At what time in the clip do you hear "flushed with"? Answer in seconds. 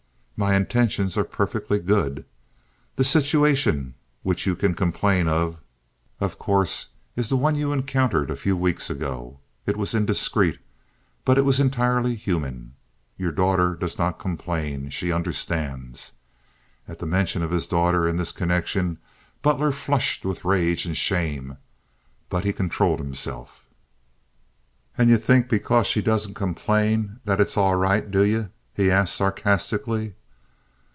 19.71-20.43